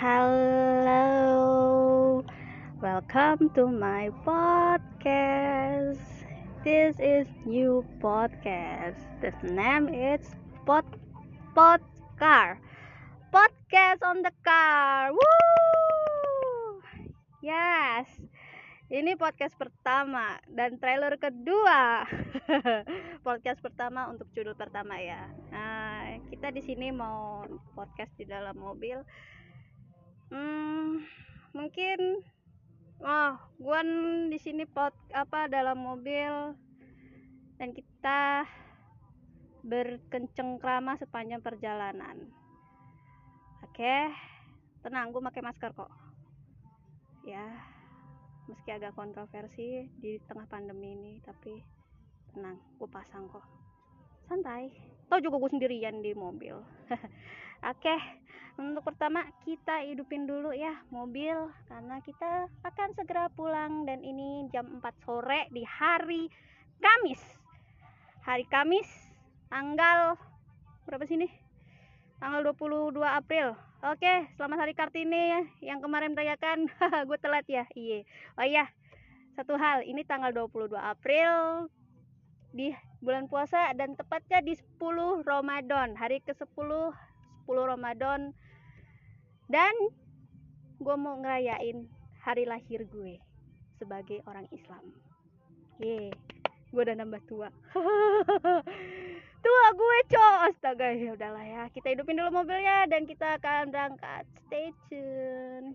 [0.00, 1.44] Hello,
[2.80, 6.00] welcome to my podcast.
[6.64, 8.96] This is new podcast.
[9.20, 10.24] The name is
[10.64, 10.88] Pod
[11.52, 12.56] Podcar.
[13.28, 15.12] Podcast on the car.
[15.12, 16.80] Woo!
[17.44, 18.08] Yes.
[18.88, 22.08] Ini podcast pertama dan trailer kedua.
[23.28, 25.28] podcast pertama untuk judul pertama ya.
[25.52, 27.44] Nah, kita di sini mau
[27.76, 29.04] podcast di dalam mobil.
[30.30, 31.02] Hmm,
[31.52, 32.22] mungkin
[33.02, 33.80] oh, gua
[34.30, 36.54] di sini pot apa dalam mobil
[37.58, 38.46] dan kita
[39.66, 42.16] berkencengkrama sepanjang perjalanan.
[43.60, 44.08] Oke,
[44.80, 45.92] tenang, gue pakai masker kok.
[47.28, 47.44] Ya,
[48.50, 51.62] meski agak kontroversi di tengah pandemi ini tapi
[52.34, 53.46] tenang gue pasang kok
[54.26, 54.74] santai
[55.06, 56.58] tau juga gue sendirian di mobil
[57.64, 57.96] oke
[58.60, 64.80] untuk pertama kita hidupin dulu ya mobil karena kita akan segera pulang dan ini jam
[64.80, 66.28] 4 sore di hari
[66.80, 67.20] Kamis
[68.24, 68.88] hari Kamis
[69.48, 70.16] tanggal
[70.84, 71.32] berapa sih nih
[72.20, 76.68] tanggal 22 April Oke, selamat hari Kartini yang kemarin merayakan.
[77.08, 77.64] gue telat ya.
[77.72, 78.04] Iya.
[78.36, 78.68] Oh iya.
[79.32, 81.64] Satu hal, ini tanggal 22 April
[82.52, 86.92] di bulan puasa dan tepatnya di 10 Ramadan, hari ke-10
[87.46, 88.34] 10 Ramadan.
[89.50, 89.74] Dan
[90.80, 91.84] gue mau ngerayain
[92.20, 93.20] hari lahir gue
[93.80, 94.84] sebagai orang Islam.
[95.80, 96.12] Ye.
[96.70, 97.48] Gue udah nambah tua.
[99.40, 104.28] tua gue cok astaga ya udahlah ya kita hidupin dulu mobilnya dan kita akan berangkat
[104.44, 105.72] stay tune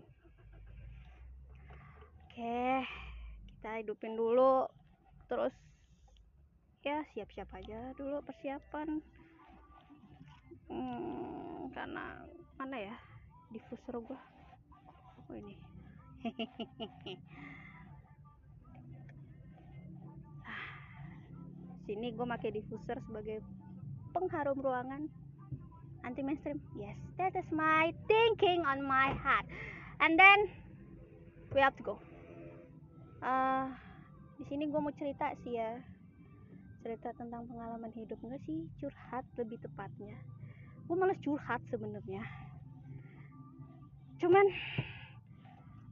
[2.30, 2.62] oke
[3.50, 4.70] kita hidupin dulu
[5.26, 5.50] terus
[6.86, 9.02] ya siap-siap aja dulu persiapan
[10.70, 12.26] hmm, karena
[12.58, 12.96] mana ya?
[13.50, 14.18] Diffuser gua.
[15.26, 15.54] Oh ini.
[21.86, 23.38] Sini gue pakai diffuser sebagai
[24.10, 25.06] pengharum ruangan
[26.02, 29.46] anti mainstream yes that is my thinking on my heart.
[30.02, 30.50] And then
[31.54, 32.02] we have to go.
[33.22, 33.70] Uh,
[34.34, 35.78] di sini gue mau cerita sih ya.
[36.82, 38.66] Cerita tentang pengalaman hidup enggak sih?
[38.82, 40.18] Curhat lebih tepatnya
[40.86, 42.22] gue malas curhat sebenarnya.
[44.22, 44.46] Cuman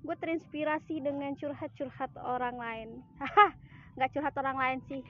[0.07, 2.89] gue terinspirasi dengan curhat-curhat orang lain.
[3.19, 3.59] Haha
[3.99, 5.03] nggak curhat orang lain sih.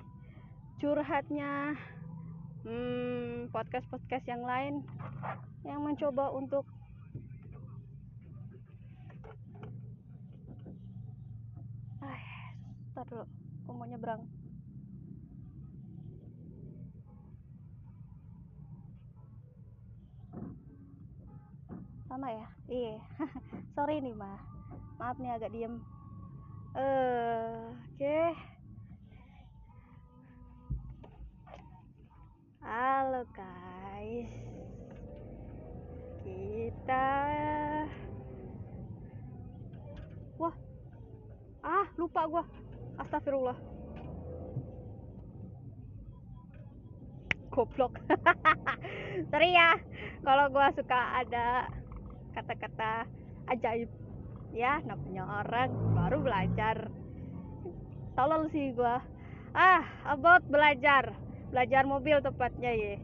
[0.81, 1.77] Curhatnya
[2.65, 4.81] hmm, podcast-podcast yang lain
[5.65, 6.65] yang mencoba untuk
[12.01, 12.21] ah,
[12.93, 13.25] ntar dulu
[13.65, 14.21] aku mau nyebrang
[22.15, 22.47] sama ya?
[22.71, 22.97] Iya.
[23.75, 24.39] Sorry nih mah
[25.03, 25.83] maaf nih agak diem.
[26.79, 27.99] Uh, oke.
[27.99, 28.31] Okay.
[32.63, 34.31] Halo guys.
[36.23, 37.11] Kita
[40.39, 40.55] Wah.
[41.67, 42.47] Ah lupa gua.
[43.03, 43.59] Astagfirullah.
[47.51, 47.99] Goblok.
[49.35, 49.83] Sorry ya
[50.23, 51.67] Kalau gua suka ada
[52.35, 53.07] Kata-kata
[53.49, 53.91] ajaib.
[54.55, 56.91] Ya namanya orang baru belajar.
[58.15, 59.03] Tolol sih gua.
[59.55, 61.15] Ah about belajar.
[61.51, 62.95] Belajar mobil tepatnya ya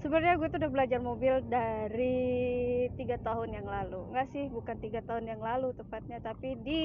[0.00, 4.00] sebenarnya gue tuh udah belajar mobil dari tiga tahun yang lalu.
[4.12, 6.84] Enggak sih bukan tiga tahun yang lalu tepatnya tapi di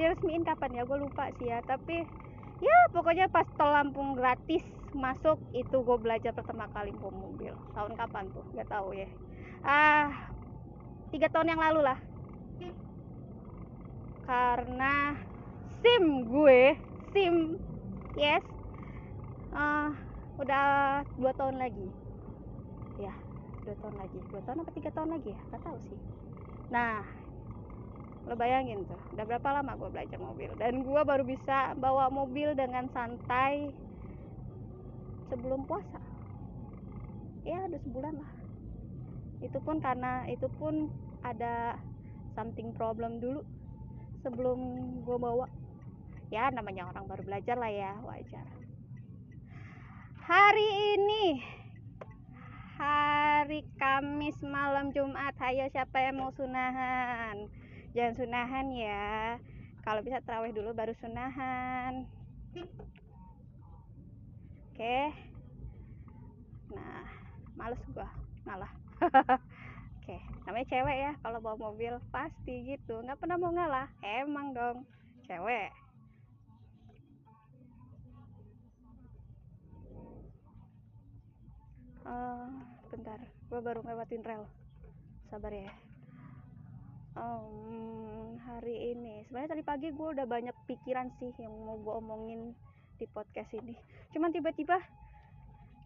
[0.00, 0.88] diresmiin kapan ya?
[0.88, 2.08] Gue lupa sih ya tapi
[2.58, 4.62] ya pokoknya pas tol Lampung gratis
[4.96, 7.52] masuk itu gue belajar pertama kali bawa mobil.
[7.76, 8.44] Tahun kapan tuh?
[8.56, 9.08] Nggak tahu ya.
[9.62, 10.32] Ah
[11.12, 11.98] tiga tahun yang lalu lah.
[14.28, 15.16] Karena
[15.80, 16.76] sim gue
[17.16, 17.56] sim
[18.16, 18.44] yes
[19.54, 19.92] uh,
[20.40, 21.88] udah dua tahun lagi.
[23.00, 23.14] Ya
[23.64, 24.18] dua tahun lagi.
[24.32, 25.40] Dua tahun apa tiga tahun lagi ya?
[25.52, 26.00] Nggak tahu sih.
[26.72, 27.17] Nah
[28.28, 30.52] lo bayangin tuh udah berapa lama gue belajar mobil?
[30.60, 33.72] Dan gue baru bisa bawa mobil dengan santai
[35.32, 35.96] sebelum puasa.
[37.48, 38.32] Ya udah sebulan lah.
[39.40, 40.92] Itu pun karena itu pun
[41.24, 41.80] ada
[42.36, 43.40] something problem dulu
[44.20, 44.60] sebelum
[45.08, 45.48] gue bawa.
[46.28, 48.44] Ya namanya orang baru belajar lah ya wajar.
[50.28, 50.70] Hari
[51.00, 51.40] ini
[52.76, 55.32] hari Kamis malam Jumat.
[55.40, 57.48] Ayo siapa yang mau sunahan
[57.98, 59.42] jangan sunahan ya.
[59.82, 62.06] Kalau bisa terawih dulu baru sunahan.
[64.70, 64.98] Oke.
[66.70, 67.02] Nah
[67.58, 68.06] males gua.
[68.46, 68.70] Ngalah.
[69.98, 70.22] Oke.
[70.46, 73.02] Namanya cewek ya kalau bawa mobil pasti gitu.
[73.02, 73.90] Nggak pernah mau ngalah.
[74.06, 74.86] Emang dong.
[75.26, 75.74] Cewek.
[82.06, 82.46] Uh,
[82.94, 83.18] bentar.
[83.50, 84.46] Gue baru ngelewatin rel.
[85.28, 85.87] Sabar ya
[87.18, 89.26] um, hari ini.
[89.26, 92.54] Sebenarnya tadi pagi gue udah banyak pikiran sih yang mau gue omongin
[92.98, 93.74] di podcast ini.
[94.14, 94.78] Cuman tiba-tiba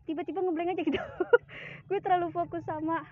[0.04, 0.98] tiba-tiba ngeblank aja gitu.
[1.88, 3.06] Gue terlalu fokus sama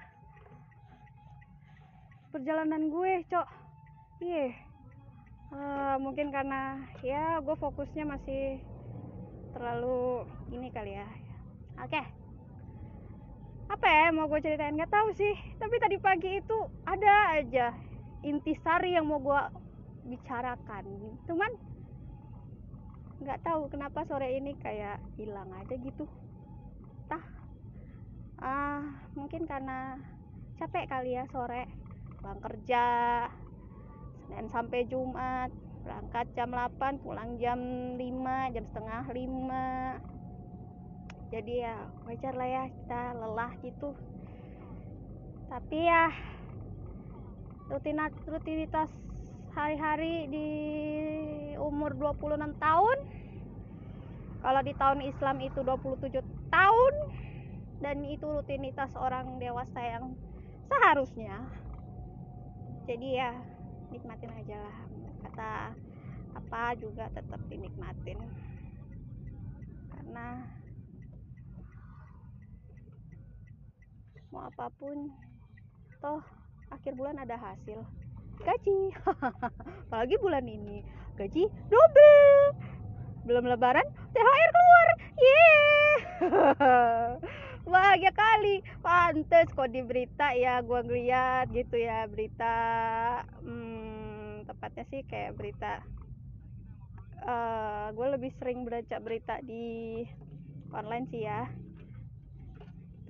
[2.35, 3.49] perjalanan gue cok.
[4.25, 4.51] Iya.
[4.51, 4.51] Yeah.
[5.55, 8.59] uh, mungkin karena ya gue fokusnya masih
[9.55, 11.07] terlalu ini kali ya.
[11.79, 11.95] Oke.
[11.95, 12.07] Okay
[13.71, 14.75] apa ya mau gue ceritain?
[14.75, 15.31] Nggak tahu sih.
[15.63, 17.71] Tapi tadi pagi itu ada aja
[18.21, 19.43] intisari yang mau gue
[20.09, 20.85] bicarakan.
[21.25, 21.51] Cuman
[23.21, 26.09] nggak tahu kenapa sore ini kayak hilang aja gitu.
[27.09, 27.25] Tah
[28.41, 28.81] ah
[29.13, 30.01] mungkin karena
[30.57, 31.69] capek kali ya sore.
[32.21, 32.85] Pulang kerja
[34.29, 35.51] Senin sampai Jumat
[35.81, 37.57] berangkat jam 8 pulang jam
[37.97, 40.21] 5 jam setengah 5
[41.31, 43.95] jadi ya wajar lah ya kita lelah gitu.
[45.47, 46.11] Tapi ya
[47.71, 48.91] rutinitas rutinitas
[49.55, 50.49] hari-hari di
[51.55, 52.99] umur 26 tahun.
[54.41, 56.19] Kalau di tahun Islam itu 27
[56.51, 56.95] tahun
[57.79, 60.19] dan itu rutinitas orang dewasa yang
[60.67, 61.47] seharusnya.
[62.91, 63.31] Jadi ya
[63.95, 64.77] nikmatin aja lah.
[65.29, 65.53] Kata
[66.35, 68.19] apa juga tetap dinikmatin.
[69.95, 70.43] Karena
[74.31, 75.11] mau apa pun
[76.01, 76.40] toh
[76.71, 77.85] akhir bulan ada hasil.
[78.41, 78.95] Gaji.
[79.91, 80.81] Apalagi bulan ini.
[81.19, 82.57] Gaji double
[83.29, 83.85] belum lebaran
[84.17, 84.89] THR keluar.
[85.21, 85.97] Yeah
[87.71, 88.65] bahagia kali.
[88.81, 92.57] Pantes kok di berita ya gua ngeliat gitu ya berita
[93.45, 95.85] hmm, tepatnya sih kayak berita
[97.25, 100.03] uh, eh, gue lebih sering baca berita di
[100.75, 101.47] online sih ya.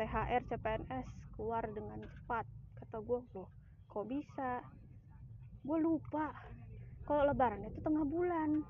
[0.01, 2.49] THR CPNS keluar dengan cepat
[2.91, 3.47] kata gue loh
[3.87, 4.67] kok bisa?
[5.63, 6.35] Gue lupa.
[7.07, 8.67] Kalau lebaran itu tengah bulan.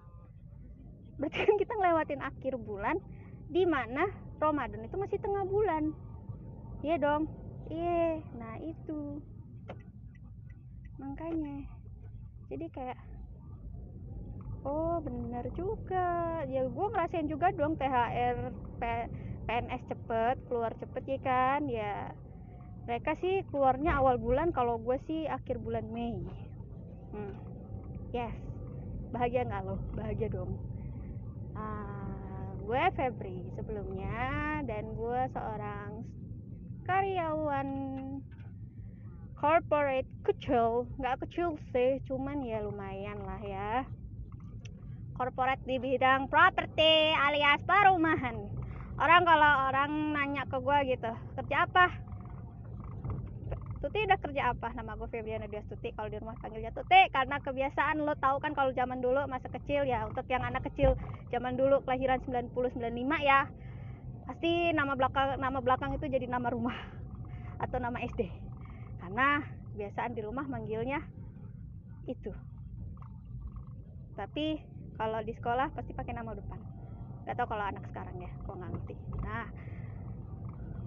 [1.17, 3.01] Berarti kan kita ngelewatin akhir bulan
[3.49, 4.05] di mana
[4.37, 5.97] Ramadan itu masih tengah bulan.
[6.85, 7.33] Iya dong.
[7.73, 9.25] Iya nah itu.
[11.01, 11.65] Makanya
[12.53, 13.01] jadi kayak
[14.69, 16.45] oh bener juga.
[16.45, 18.53] Ya gue ngerasain juga dong THR
[18.85, 21.65] PNS cepet keluar cepet ya kan?
[21.73, 22.13] Ya
[22.89, 26.17] mereka sih keluarnya awal bulan kalau gue sih akhir bulan Mei.
[27.13, 27.35] Hmm.
[28.15, 28.35] yes.
[29.11, 29.77] Bahagia nggak lo?
[29.99, 30.55] Bahagia dong.
[31.59, 36.07] Uh, gue Febri sebelumnya dan gue seorang
[36.87, 37.69] karyawan
[39.35, 40.87] corporate kecil.
[41.03, 43.73] Nggak kecil sih cuman ya lumayan lah ya.
[45.19, 48.39] Corporate di bidang properti alias perumahan.
[49.01, 52.10] Orang kalau orang nanya ke gue gitu kerja apa
[53.81, 54.77] Tuti udah kerja apa?
[54.77, 55.89] Nama gue Febriana Dias Tuti.
[55.97, 59.89] Kalau di rumah panggilnya Tuti karena kebiasaan lo tahu kan kalau zaman dulu masa kecil
[59.89, 61.01] ya untuk yang anak kecil
[61.33, 62.77] zaman dulu kelahiran 90 95
[63.25, 63.49] ya.
[64.29, 66.77] Pasti nama belakang nama belakang itu jadi nama rumah
[67.65, 68.29] atau nama SD.
[69.01, 69.41] Karena
[69.73, 71.01] kebiasaan di rumah manggilnya
[72.05, 72.37] itu.
[74.13, 74.61] Tapi
[75.01, 76.61] kalau di sekolah pasti pakai nama depan
[77.25, 79.49] gak tau kalau anak sekarang ya gue nggak ngerti nah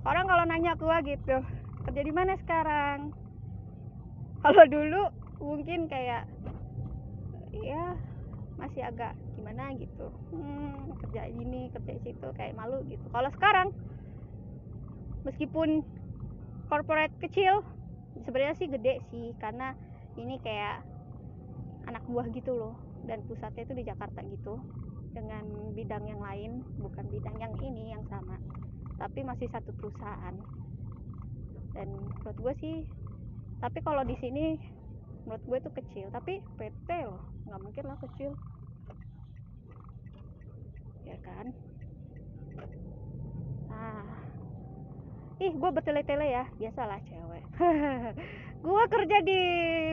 [0.05, 1.37] orang kalau nanya gue gitu
[1.83, 3.11] kerja di mana sekarang?
[4.43, 5.03] Kalau dulu
[5.43, 6.27] mungkin kayak
[7.51, 7.95] ya
[8.59, 10.07] masih agak gimana gitu.
[10.31, 13.03] Hmm, kerja ini kerja situ kayak malu gitu.
[13.11, 13.75] Kalau sekarang
[15.27, 15.83] meskipun
[16.71, 17.63] corporate kecil
[18.23, 19.35] sebenarnya sih gede sih.
[19.39, 19.75] Karena
[20.15, 20.83] ini kayak
[21.87, 22.75] anak buah gitu loh.
[23.03, 24.59] Dan pusatnya itu di Jakarta gitu.
[25.13, 28.39] Dengan bidang yang lain bukan bidang yang ini yang sama.
[28.95, 30.35] Tapi masih satu perusahaan
[31.73, 32.75] dan menurut gue sih
[33.63, 34.59] tapi kalau di sini
[35.23, 36.07] menurut gue itu kecil.
[36.11, 38.31] Tapi PT loh nggak mungkin lah kecil.
[41.07, 41.45] Ya kan?
[43.71, 44.03] Nah
[45.39, 46.43] ih gue bertele-tele ya.
[46.59, 47.43] Biasalah cewek.
[48.63, 49.41] Gue kerja di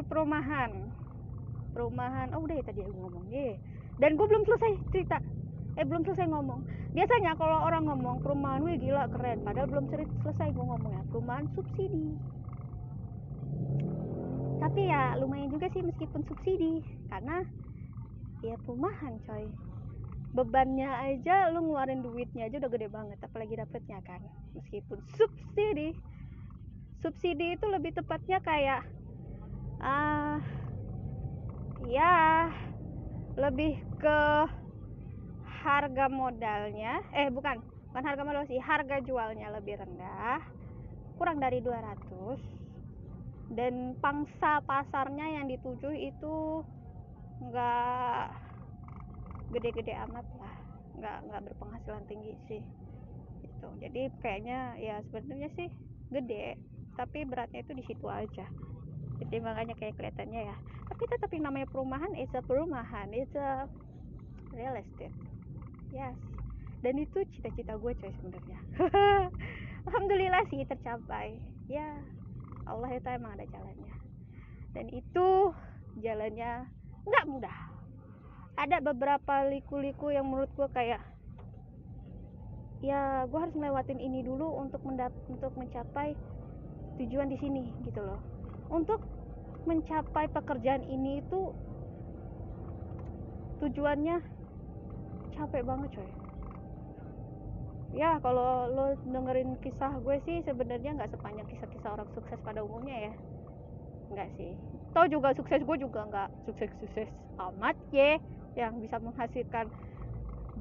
[0.06, 0.70] perumahan.
[1.74, 2.30] Perumahan.
[2.38, 3.26] Oh udah ya tadi aku ngomong.
[3.26, 3.58] Ye
[3.98, 5.18] dan gue belum selesai cerita
[5.78, 6.66] eh belum selesai ngomong.
[6.90, 9.46] Biasanya kalau orang ngomong perumahan wih gila keren.
[9.46, 9.86] Padahal belum
[10.26, 11.02] selesai gue ngomongnya.
[11.14, 12.18] Perumahan subsidi.
[14.60, 16.82] Tapi ya lumayan juga sih meskipun subsidi.
[17.06, 17.46] Karena
[18.42, 19.46] ya perumahan coy.
[20.30, 23.18] Bebannya aja lu ngeluarin duitnya aja udah gede banget.
[23.22, 24.20] Apalagi dapetnya kan.
[24.58, 25.94] Meskipun subsidi.
[27.00, 28.84] Subsidi itu lebih tepatnya kayak
[29.80, 30.36] ah
[31.88, 32.44] ya
[33.40, 34.20] lebih ke
[35.60, 37.60] harga modalnya eh bukan
[37.92, 40.40] bukan harga modal sih harga jualnya lebih rendah
[41.20, 46.64] kurang dari 200 dan pangsa pasarnya yang dituju itu
[47.44, 48.30] enggak
[49.50, 50.54] gede-gede amat lah
[51.00, 52.62] nggak nggak berpenghasilan tinggi sih
[53.40, 53.68] gitu.
[53.80, 55.68] Jadi kayaknya ya sebenarnya sih
[56.12, 56.56] gede
[56.94, 58.46] tapi beratnya itu di situ aja.
[59.20, 60.56] Jadi makanya kayak kelihatannya ya.
[60.88, 63.66] Tapi tetap yang namanya perumahan it's a perumahan it's a
[64.54, 65.29] real estate
[65.92, 66.16] yes.
[66.80, 68.58] Dan itu cita-cita gue coy sebenarnya.
[69.88, 71.36] Alhamdulillah sih tercapai.
[71.68, 72.00] Ya
[72.64, 73.94] Allah itu emang ada jalannya.
[74.72, 75.28] Dan itu
[76.00, 76.70] jalannya
[77.04, 77.58] nggak mudah.
[78.56, 81.00] Ada beberapa liku-liku yang menurut gue kayak
[82.80, 86.16] ya gue harus melewatin ini dulu untuk mendap untuk mencapai
[86.96, 88.20] tujuan di sini gitu loh.
[88.72, 89.04] Untuk
[89.68, 91.52] mencapai pekerjaan ini itu
[93.60, 94.39] tujuannya
[95.40, 96.10] capek banget coy.
[97.90, 103.10] Ya kalau lo dengerin kisah gue sih sebenarnya nggak sepanjang kisah-kisah orang sukses pada umumnya
[103.10, 103.14] ya.
[104.12, 104.52] Nggak sih.
[104.92, 107.08] Tau juga sukses gue juga nggak sukses-sukses
[107.40, 108.20] amat ya
[108.54, 109.66] yang bisa menghasilkan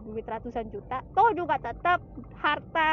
[0.07, 1.03] duit ratusan juta.
[1.13, 1.99] Toh juga tetap
[2.39, 2.91] harta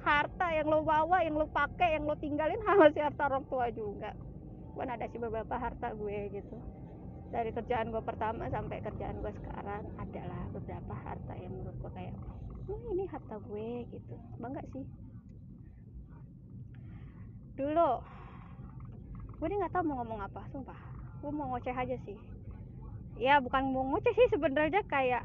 [0.00, 4.14] harta yang lo bawa yang lo pakai yang lo tinggalin masih harta orang tua juga.
[4.78, 6.56] Kan ada sih beberapa harta gue gitu
[7.30, 12.14] dari kerjaan gue pertama sampai kerjaan gue sekarang adalah beberapa harta yang menurut gue kayak
[12.66, 14.14] hmm, ini harta gue gitu.
[14.42, 14.84] Bangga sih.
[17.54, 17.90] Dulu
[19.40, 20.80] gue ini nggak tahu mau ngomong apa sumpah.
[21.22, 22.18] Gue mau ngoceh aja sih.
[23.14, 25.22] Ya bukan mau ngoceh sih sebenarnya kayak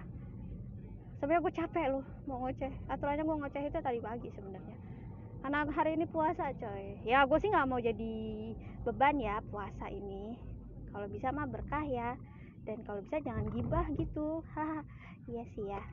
[1.18, 2.72] sebenarnya gue capek loh mau ngoceh.
[2.86, 4.78] Aturannya gue ngoceh itu tadi pagi sebenarnya.
[5.42, 7.02] Karena hari ini puasa coy.
[7.02, 8.14] Ya gue sih nggak mau jadi
[8.86, 10.38] beban ya puasa ini
[10.96, 12.16] kalau bisa mah berkah ya.
[12.64, 14.40] Dan kalau bisa jangan gibah gitu.
[14.56, 14.80] Haha.
[15.28, 15.84] Iya sih ya.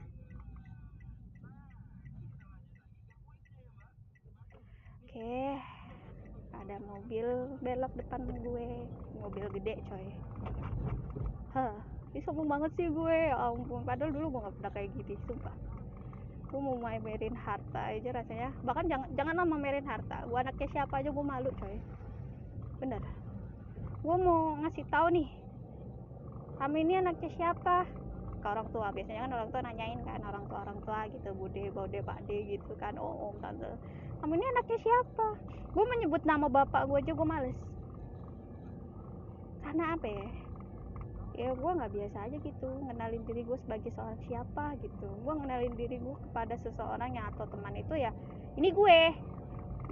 [5.02, 5.59] Oke.
[6.54, 7.26] Ada mobil
[7.59, 8.68] belok depan gue.
[9.18, 10.06] Mobil gede coy.
[11.59, 11.75] Hah.
[12.14, 13.18] Ini sombong banget sih gue.
[13.35, 13.82] Ya ampun.
[13.82, 15.56] Padahal dulu gue gak pernah kayak gitu sumpah.
[16.47, 18.54] Gue mau mamerin harta aja rasanya.
[18.62, 20.23] Bahkan jangan jangan nama mamerin harta.
[20.30, 21.75] Gue anaknya siapa aja gue malu coy.
[22.78, 23.02] Bener
[24.02, 25.28] gue mau ngasih tahu nih
[26.62, 27.82] kami ini anaknya siapa?
[28.38, 28.94] Ke orang tua.
[28.94, 32.38] Biasanya kan orang tua nanyain kan orang tua orang tua gitu bude bude pak de
[32.54, 32.94] gitu kan.
[33.02, 33.66] Oh om tante.
[34.23, 35.26] Kamu ini anaknya siapa?
[35.75, 37.59] Gue menyebut nama bapak gue aja gue males.
[39.66, 40.26] Karena apa ya?
[41.32, 45.09] Ya gue nggak biasa aja gitu ngenalin diri gue sebagai seorang siapa gitu.
[45.26, 48.14] Gue ngenalin diri gue kepada seseorang yang atau teman itu ya
[48.54, 48.99] ini gue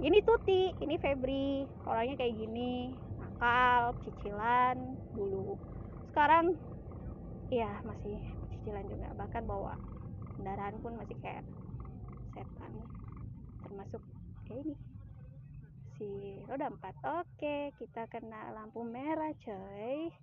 [0.01, 2.95] ini Tuti ini Febri orangnya kayak gini
[3.41, 4.77] nakal cicilan
[5.17, 5.57] dulu.
[6.13, 6.53] Sekarang
[7.49, 8.21] ya masih
[8.53, 9.09] cicilan juga.
[9.17, 9.73] Bahkan bawa
[10.37, 11.41] kendaraan pun masih kayak
[12.37, 12.69] setan.
[13.65, 14.01] Termasuk
[14.45, 14.75] kayak ini
[15.97, 16.93] si roda empat.
[17.01, 20.13] Oke kita kena lampu merah coy.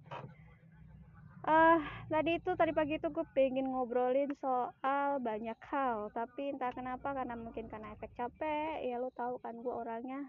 [1.43, 6.07] Uh, tadi itu tadi pagi itu gue pengen ngobrolin soal banyak hal.
[6.15, 10.23] Tapi entah kenapa karena mungkin karena efek capek ya lo tahu kan gue orangnya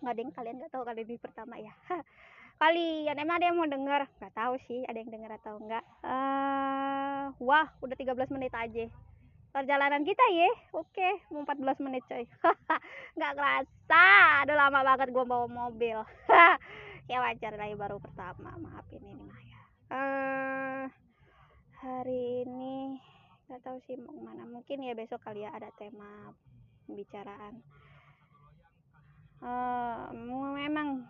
[0.00, 1.74] nggak ada yang kalian nggak tahu kali ini pertama ya.
[2.54, 4.06] Kalian emang ada yang mau denger?
[4.22, 8.86] Nggak tahu sih ada yang denger atau enggak uh, wah udah 13 menit aja.
[9.54, 10.50] Perjalanan kita ya?
[10.74, 12.26] Oke mau 14 menit coy.
[13.18, 14.06] Nggak kerasa.
[14.46, 15.98] Udah lama banget gue bawa mobil.
[17.04, 18.56] Ya wajar lah baru pertama.
[18.56, 19.60] Maafin ini mah ya.
[19.92, 20.82] Uh,
[21.84, 22.96] hari ini
[23.44, 24.48] nggak tahu sih mau ke mana.
[24.48, 26.32] Mungkin ya besok kali ya ada tema
[26.88, 27.60] pembicaraan
[29.42, 30.12] uh,
[30.54, 31.02] memang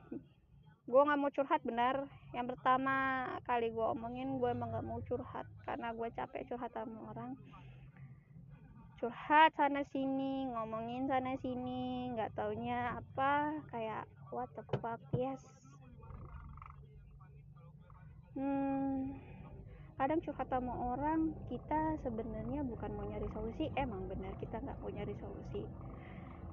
[0.84, 2.04] gue nggak mau curhat benar.
[2.36, 6.98] Yang pertama kali gue omongin gue emang nggak mau curhat karena gue capek curhat sama
[7.12, 7.32] orang.
[9.00, 15.40] Curhat sana sini ngomongin sana sini nggak taunya apa kayak what the fuck yes.
[18.34, 19.14] Hmm,
[19.94, 23.70] kadang curhat sama orang kita sebenarnya bukan mau nyari solusi.
[23.78, 25.64] Emang benar kita nggak mau nyari solusi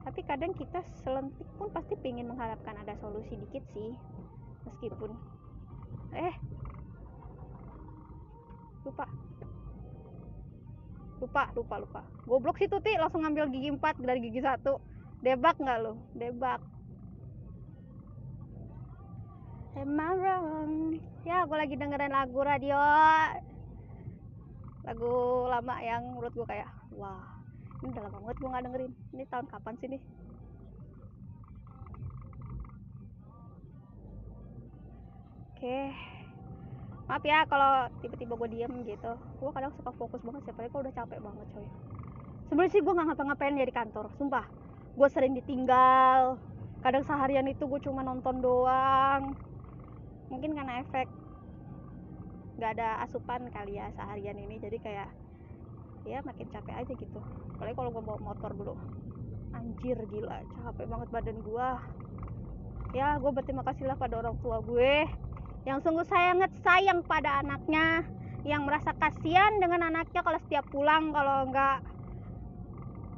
[0.01, 3.93] tapi kadang kita selentik pun pasti pengen mengharapkan ada solusi dikit sih
[4.65, 5.13] meskipun
[6.17, 6.35] eh
[8.81, 9.05] lupa.
[11.21, 12.01] Lupa lupa lupa.
[12.25, 14.81] Goblok sih tuti langsung ngambil gigi 4 dari gigi satu.
[15.21, 16.59] Debak nggak lo debak.
[19.71, 20.73] Am I wrong?
[21.23, 22.75] Ya, aku lagi dengerin lagu radio.
[24.83, 25.13] Lagu
[25.47, 26.67] lama yang menurut gue kayak
[26.97, 27.30] wah
[27.81, 28.93] ini udah lama banget gue nggak dengerin.
[29.17, 30.01] Ini tahun kapan sih nih?
[35.49, 35.79] Oke.
[37.09, 39.11] Maaf ya kalau tiba-tiba gue diem gitu.
[39.41, 41.67] Gue kadang suka fokus banget siapa kalau udah capek banget coy.
[42.49, 44.45] Sebenarnya sih gue nggak ngapa-ngapain ya di kantor sumpah.
[44.93, 46.37] Gue sering ditinggal.
[46.85, 49.33] Kadang seharian itu gue cuma nonton doang.
[50.29, 51.09] Mungkin karena efek
[52.61, 54.61] nggak ada asupan kali ya seharian ini.
[54.61, 55.20] Jadi kayak
[56.05, 57.19] ya makin capek aja gitu.
[57.57, 58.73] Apalagi kalau gue bawa motor dulu.
[59.51, 61.69] Anjir gila capek banget badan gue
[62.91, 65.07] ya gue berterima kasih lah pada orang tua gue
[65.63, 68.03] yang sungguh sangat sayang pada anaknya
[68.43, 71.83] yang merasa kasihan dengan anaknya kalau setiap pulang kalau enggak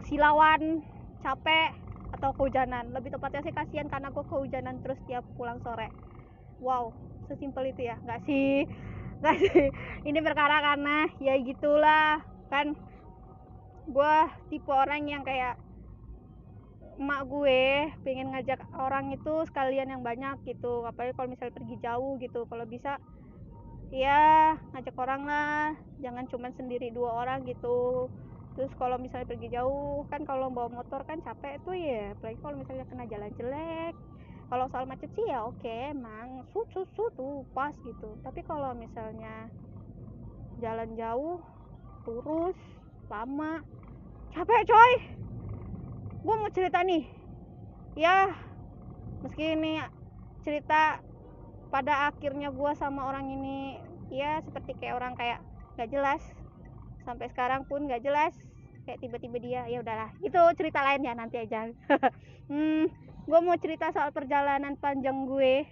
[0.03, 0.83] silawan
[1.23, 1.71] capek
[2.13, 2.91] atau kehujanan.
[2.91, 5.87] Lebih tepatnya sih kasihan karena gue kehujanan terus setiap pulang sore.
[6.59, 6.91] Wow
[7.31, 7.95] sesimpel itu ya.
[8.03, 8.67] Nggak sih?
[9.23, 9.63] Nggak sih?
[10.03, 12.19] Ini perkara karena ya gitulah
[12.53, 12.77] kan
[13.89, 14.15] gue
[14.53, 15.57] tipe orang yang kayak
[17.01, 22.13] emak gue pengen ngajak orang itu sekalian yang banyak gitu apalagi kalau misalnya pergi jauh
[22.21, 22.45] gitu.
[22.45, 23.01] Kalau bisa
[23.89, 28.07] ya ngajak orang lah jangan cuma sendiri dua orang gitu.
[28.53, 32.55] Terus kalau misalnya pergi jauh kan kalau bawa motor kan capek tuh ya apalagi kalau
[32.61, 33.97] misalnya kena jalan jelek.
[34.53, 38.21] Kalau soal macet sih ya oke emang sut tuh pas gitu.
[38.21, 39.49] Tapi kalau misalnya
[40.61, 41.41] jalan jauh
[42.07, 42.57] lurus
[43.07, 43.63] lama.
[44.33, 44.93] Capek coy.
[46.23, 47.05] Gue mau cerita nih.
[47.93, 48.33] Ya
[49.21, 49.79] meski ini
[50.43, 50.99] cerita
[51.71, 53.79] pada akhirnya gue sama orang ini
[54.11, 55.39] ya seperti kayak orang kayak
[55.79, 56.21] gak jelas.
[57.07, 58.33] Sampai sekarang pun gak jelas.
[58.83, 60.11] Kayak tiba-tiba dia ya udahlah.
[60.19, 61.69] Itu cerita lain ya nanti aja.
[62.43, 62.91] Hmm,
[63.23, 65.63] gue mau cerita soal perjalanan panjang gue.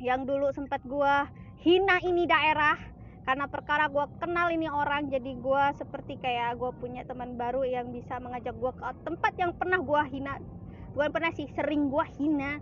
[0.00, 1.14] Yang dulu sempat gue
[1.60, 2.80] hina ini daerah
[3.20, 7.92] karena perkara gue kenal ini orang jadi gue seperti kayak gue punya teman baru yang
[7.92, 10.40] bisa mengajak gue ke tempat yang pernah gue hina.
[10.96, 12.58] Bukan pernah sih sering gue hina.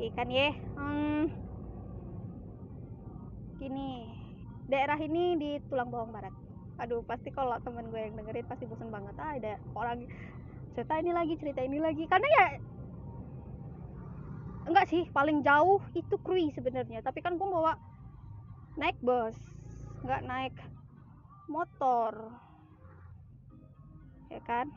[0.00, 1.24] Ikan ya hmm,
[3.60, 4.08] gini
[4.70, 6.32] daerah ini di tulang bawang barat.
[6.80, 9.12] Aduh pasti kalau temen gue yang dengerin pasti bosan banget.
[9.20, 10.08] Ah ada orang
[10.72, 12.06] cerita ini lagi cerita ini lagi.
[12.08, 12.46] Karena ya
[14.70, 17.04] enggak sih paling jauh itu krui sebenarnya.
[17.04, 17.76] Tapi kan gue bawa
[18.80, 19.36] naik bus
[20.00, 20.56] nggak naik
[21.52, 22.32] motor.
[24.32, 24.72] Ya kan?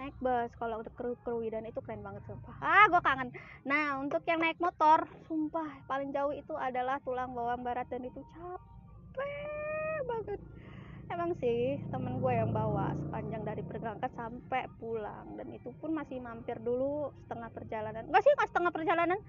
[0.00, 2.56] Naik bus kalau udah kru kru dan itu keren banget sumpah.
[2.64, 3.28] Ah gue kangen.
[3.68, 8.24] Nah untuk yang naik motor sumpah paling jauh itu adalah tulang bawang barat dan itu
[8.32, 10.40] capek banget.
[11.12, 15.36] Emang sih temen gue yang bawa sepanjang dari berangkat sampai pulang.
[15.36, 18.08] Dan itu pun masih mampir dulu setengah perjalanan.
[18.08, 19.20] Enggak sih nggak setengah perjalanan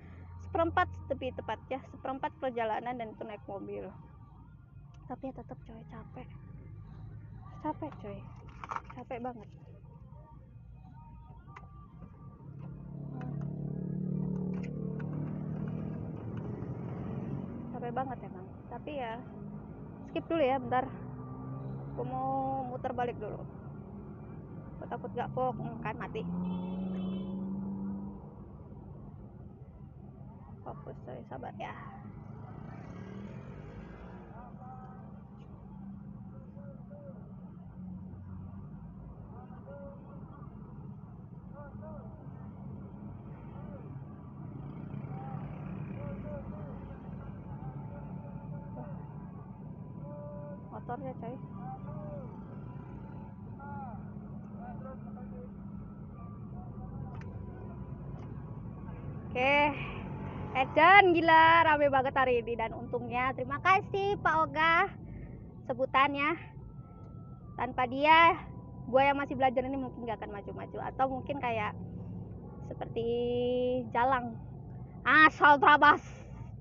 [0.56, 1.84] seperempat lebih tepatnya.
[1.92, 3.92] Seperempat perjalanan dan itu naik mobil.
[5.04, 6.28] Tapi ya tetap coy capek.
[7.60, 8.18] Capek coy.
[8.96, 9.50] Capek banget.
[17.76, 18.48] Capek banget emang.
[18.72, 19.20] Tapi ya
[20.08, 20.88] skip dulu ya bentar.
[21.92, 23.44] Aku mau muter balik dulu.
[24.80, 25.52] Aku takut gak pok
[25.84, 26.24] kan mati
[30.66, 31.70] fokus coy sabar ya
[50.74, 51.36] motornya coy
[59.30, 59.56] oke
[60.96, 63.36] Gila rame banget hari ini dan untungnya.
[63.36, 64.88] Terima kasih Pak Oga
[65.68, 66.40] sebutannya.
[67.60, 68.40] Tanpa dia
[68.88, 70.78] gue yang masih belajar ini mungkin gak akan maju-maju.
[70.88, 71.76] Atau mungkin kayak
[72.72, 73.08] seperti
[73.92, 74.40] jalang.
[75.04, 76.00] Asal terabas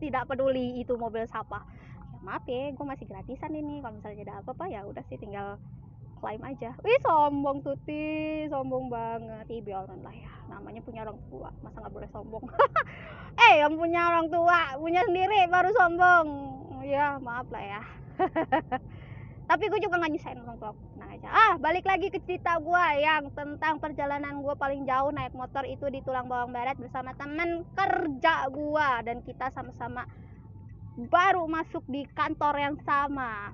[0.02, 1.62] tidak peduli itu mobil siapa.
[2.10, 3.86] Ya, maaf ya gue masih gratisan ini.
[3.86, 5.62] Kalau misalnya ada apa-apa ya udah sih tinggal
[6.18, 6.74] klaim aja.
[6.82, 8.50] Wih sombong tuti.
[8.50, 9.46] Sombong banget.
[9.46, 10.32] Ih biarin lah ya.
[10.50, 12.42] Namanya punya orang tua masa nggak boleh sombong
[13.34, 16.28] eh yang punya orang tua punya sendiri baru sombong.
[16.84, 17.82] Ya maaf lah ya.
[19.50, 21.28] Tapi gue juga nggak nyusahin orang tua tenang aja.
[21.28, 25.84] Ah balik lagi ke cerita gue yang tentang perjalanan gue paling jauh naik motor itu
[25.92, 30.08] di tulang bawang barat bersama temen kerja gue dan kita sama-sama
[30.96, 33.52] baru masuk di kantor yang sama.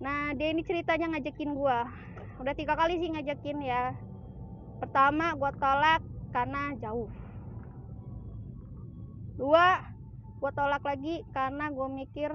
[0.00, 1.78] Nah dia ini ceritanya ngajakin gue
[2.40, 3.92] udah tiga kali sih ngajakin ya.
[4.80, 6.00] Pertama gue tolak
[6.32, 7.19] karena jauh
[9.38, 9.84] dua
[10.40, 12.32] gue tolak lagi karena gue mikir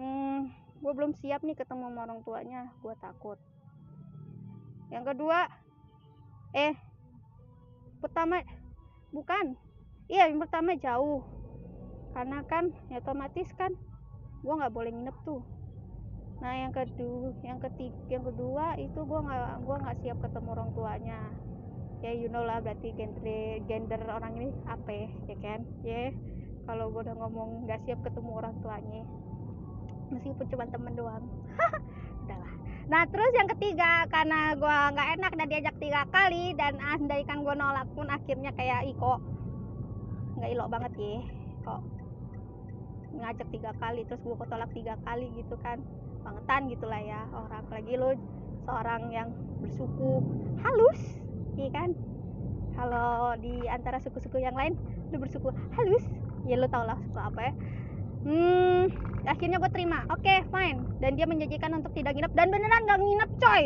[0.00, 0.48] hmm,
[0.80, 3.38] gue belum siap nih ketemu sama orang tuanya gue takut.
[4.88, 5.46] Yang kedua
[6.56, 6.74] eh
[8.00, 8.40] pertama
[9.12, 9.54] bukan.
[10.08, 11.22] Iya yang pertama jauh.
[12.12, 13.72] Karena kan ya otomatis kan
[14.42, 15.44] gue nggak boleh nginep tuh.
[16.42, 20.70] Nah yang kedua yang ketiga yang kedua itu gue nggak gua nggak siap ketemu orang
[20.74, 21.20] tuanya
[22.02, 25.62] ya you know lah berarti gender gender orang ini apa ya kan?
[25.86, 26.08] Ya yeah.
[26.66, 29.02] kalau gue udah ngomong nggak siap ketemu orang tuanya.
[30.10, 31.24] Meskipun cuma temen doang.
[32.26, 37.46] Udahlah nah terus yang ketiga karena gue nggak enak dan diajak tiga kali dan andaikan
[37.46, 39.22] gue nolak pun akhirnya kayak iko
[40.42, 41.22] nggak ilok banget ya?
[41.62, 41.80] Kok
[43.12, 45.78] ngajak tiga kali terus gue tolak tiga kali gitu kan.
[46.26, 47.62] Bangetan gitulah ya orang.
[47.70, 48.10] Lagi lo
[48.66, 49.28] seorang yang
[49.62, 50.22] bersuku
[50.62, 51.22] halus
[51.58, 51.90] iya kan?
[52.72, 54.74] Kalau di antara suku-suku yang lain
[55.12, 56.04] lu bersuku halus
[56.48, 57.52] ya lu tau lah suku apa ya.
[58.22, 60.02] Hmm akhirnya gue terima.
[60.10, 60.82] Oke okay, fine.
[60.98, 62.32] Dan dia menjanjikan untuk tidak nginep.
[62.34, 63.62] Dan beneran gak nginep coy.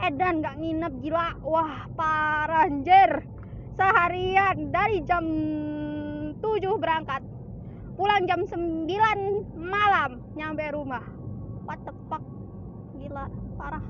[0.00, 1.38] Edan gak nginep gila.
[1.46, 3.22] Wah parah anjir.
[3.78, 5.24] Seharian dari jam
[6.36, 6.42] 7
[6.76, 7.22] berangkat
[7.96, 8.88] pulang jam 9
[9.56, 11.04] malam nyampe rumah.
[11.64, 12.24] What the fuck?
[12.98, 13.84] Gila parah.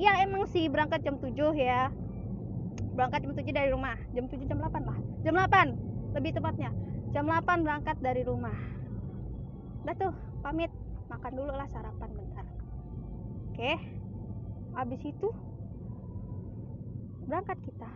[0.00, 1.92] Ya emang sih berangkat jam 7 ya
[3.00, 3.96] berangkat jam 7 dari rumah.
[4.12, 4.98] Jam 7 jam 8 lah.
[5.24, 6.68] Jam 8 lebih tepatnya.
[7.16, 8.52] Jam 8 berangkat dari rumah.
[9.88, 10.12] Udah tuh
[10.44, 10.68] pamit.
[11.08, 12.44] Makan dulu lah sarapan bentar.
[13.48, 13.72] Oke.
[14.76, 15.28] Habis itu
[17.24, 17.88] berangkat kita.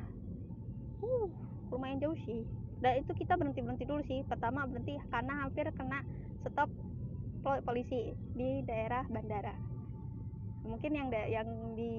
[1.05, 1.29] Uh
[1.69, 2.49] lumayan jauh sih.
[2.81, 4.25] Dan itu kita berhenti berhenti dulu sih.
[4.25, 6.01] Pertama berhenti karena hampir kena
[6.40, 6.73] stop
[7.45, 9.53] polisi di daerah bandara.
[10.64, 11.93] Mungkin yang yang di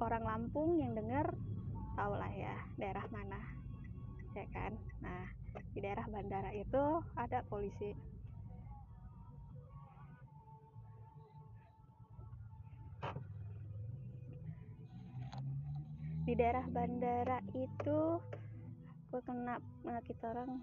[0.00, 1.36] orang Lampung yang dengar
[1.96, 3.40] tau lah ya daerah mana
[4.36, 4.76] ya kan?
[5.00, 5.24] Nah
[5.72, 7.96] di daerah bandara itu ada polisi.
[16.28, 18.20] Di daerah bandara itu
[19.08, 19.56] gue kena
[20.04, 20.60] kita orang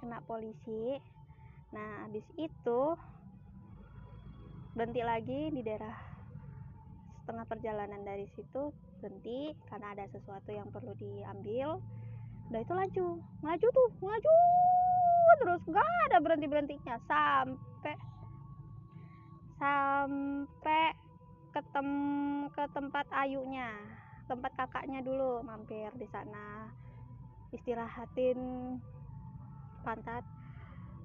[0.00, 0.96] kena polisi.
[1.76, 2.80] Nah habis itu
[4.72, 5.92] berhenti lagi di daerah
[7.20, 11.78] setengah perjalanan dari situ berhenti karena ada sesuatu yang perlu diambil.
[12.48, 13.06] Udah itu laju
[13.44, 14.30] melaju tuh melaju
[15.38, 17.94] terus nggak ada berhenti berhentinya sampai
[19.58, 20.86] sampai
[21.54, 23.70] ketemu ke tempat ayunya
[24.28, 26.68] tempat kakaknya dulu mampir di sana
[27.50, 28.38] istirahatin
[29.82, 30.24] pantat.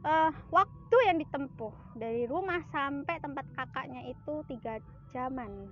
[0.04, 4.84] Uh, waktu yang ditempuh dari rumah sampai tempat kakaknya itu tiga
[5.16, 5.72] jaman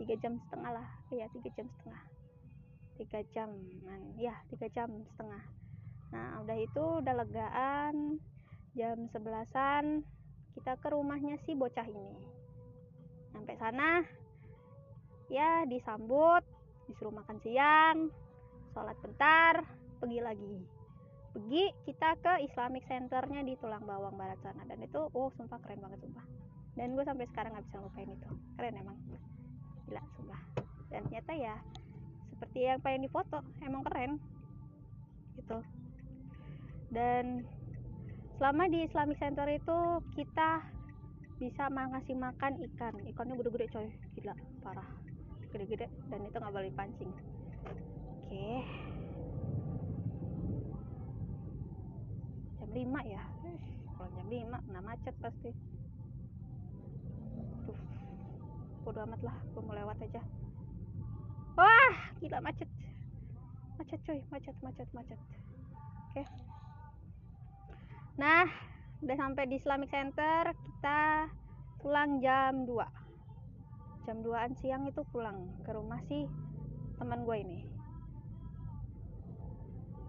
[0.00, 0.88] tiga jam setengah lah.
[1.12, 2.02] Iya tiga jam setengah.
[2.96, 3.48] Tiga jam
[4.16, 5.44] ya tiga jam setengah.
[6.16, 8.16] Nah udah itu udah legaan
[8.72, 10.00] jam sebelasan
[10.56, 12.24] kita ke rumahnya si bocah ini.
[13.36, 14.00] Sampai sana
[15.28, 16.42] ya disambut
[16.88, 18.08] disuruh makan siang
[18.72, 19.62] sholat bentar
[20.00, 20.56] pergi lagi.
[21.30, 24.66] Pergi kita ke Islamic Centernya di Tulang Bawang Barat sana.
[24.66, 26.26] Dan itu oh sumpah keren banget sumpah.
[26.74, 28.30] Dan gue sampai sekarang nggak bisa lupain itu.
[28.58, 28.98] Keren emang
[29.90, 30.42] gila sumpah
[30.94, 31.54] dan ternyata ya
[32.30, 34.16] seperti yang pengen difoto emang keren.
[35.36, 35.58] Gitu.
[36.88, 37.44] Dan
[38.40, 39.78] selama di Islamic Center itu
[40.16, 40.64] kita
[41.36, 42.94] bisa ngasih makan ikan.
[43.04, 43.88] Ikannya gede-gede coy.
[44.16, 44.88] Gila parah.
[45.52, 47.12] Gede-gede dan itu nggak boleh pancing
[48.30, 48.48] oke.
[52.56, 53.22] Jam 5 ya?
[53.98, 55.50] Kalau jam 5 kena macet pasti
[58.82, 60.22] bodo amat lah gue mau lewat aja.
[61.56, 62.68] Wah gila macet.
[63.76, 65.20] Macet coy macet macet macet.
[66.10, 66.20] Oke.
[66.20, 66.26] Okay.
[68.18, 68.44] nah
[69.00, 71.30] udah sampai di Islamic Center kita
[71.80, 73.00] pulang jam 2
[74.04, 76.26] jam 2an siang itu pulang ke rumah sih
[77.00, 77.60] teman gue ini.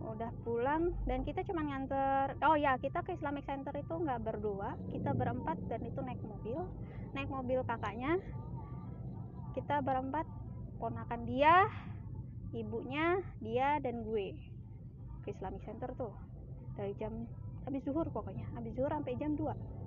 [0.01, 4.75] Udah pulang dan kita cuma nganter oh ya kita ke Islamic Center itu nggak berdua
[4.91, 6.65] kita berempat dan itu naik mobil.
[7.13, 8.17] Naik mobil kakaknya
[9.51, 10.23] kita berempat
[10.79, 11.67] ponakan dia
[12.51, 14.35] ibunya dia dan gue.
[15.23, 16.13] Ke Islamic Center tuh.
[16.75, 17.27] Dari jam
[17.67, 18.47] habis zuhur pokoknya.
[18.57, 19.81] Habis zuhur sampai jam 2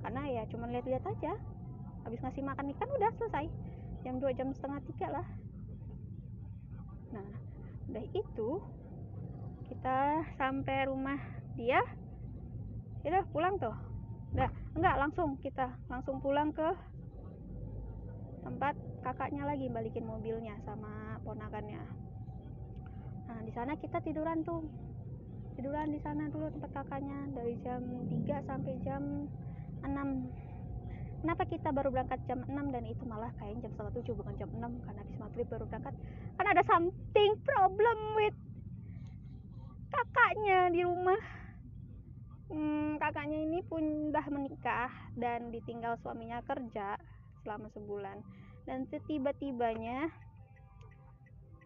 [0.00, 1.36] karena ya cuma lihat-lihat aja.
[2.08, 3.46] Habis ngasih makan ikan udah selesai.
[4.00, 5.26] Jam 2 jam setengah tiga lah.
[7.12, 7.28] Nah
[7.90, 8.48] udah itu
[9.68, 11.20] kita sampai rumah
[11.54, 11.84] dia.
[13.04, 13.76] Udah pulang tuh.
[14.32, 16.68] Udah enggak langsung kita langsung pulang ke
[18.40, 18.74] tempat
[19.04, 21.82] kakaknya lagi balikin mobilnya sama ponakannya.
[23.28, 24.64] Nah di sana kita tiduran tuh.
[25.56, 29.28] Tiduran di sana dulu tempat kakaknya dari jam 3 sampai jam
[29.84, 29.92] 6
[31.20, 34.48] kenapa kita baru berangkat jam 6 dan itu malah kayak jam setengah tujuh bukan jam
[34.56, 35.94] 6 karena habis maghrib baru berangkat?
[36.40, 38.36] Kan ada something problem with
[39.92, 41.20] kakaknya di rumah.
[42.50, 46.98] Hmm, kakaknya ini pun udah menikah dan ditinggal suaminya kerja
[47.42, 48.18] selama sebulan.
[48.68, 50.08] Dan setiba-tibanya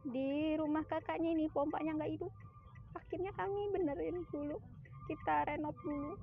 [0.05, 2.33] di rumah kakaknya ini pompanya nggak hidup.
[2.95, 4.57] Akhirnya kami benerin dulu.
[5.11, 6.15] Kita renov dulu.